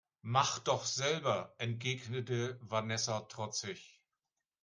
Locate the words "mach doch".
0.23-0.87